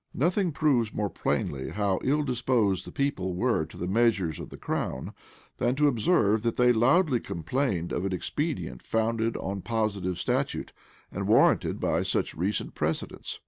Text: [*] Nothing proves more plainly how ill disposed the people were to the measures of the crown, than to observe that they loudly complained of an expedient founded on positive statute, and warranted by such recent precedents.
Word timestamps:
[*] 0.07 0.13
Nothing 0.15 0.51
proves 0.51 0.95
more 0.95 1.11
plainly 1.11 1.69
how 1.69 1.99
ill 2.03 2.23
disposed 2.23 2.85
the 2.87 2.91
people 2.91 3.35
were 3.35 3.65
to 3.65 3.77
the 3.77 3.85
measures 3.85 4.39
of 4.39 4.49
the 4.49 4.57
crown, 4.57 5.13
than 5.57 5.75
to 5.75 5.87
observe 5.87 6.41
that 6.41 6.55
they 6.55 6.73
loudly 6.73 7.19
complained 7.19 7.91
of 7.91 8.03
an 8.03 8.11
expedient 8.11 8.81
founded 8.81 9.37
on 9.37 9.61
positive 9.61 10.17
statute, 10.17 10.73
and 11.11 11.27
warranted 11.27 11.79
by 11.79 12.01
such 12.01 12.33
recent 12.33 12.73
precedents. 12.73 13.39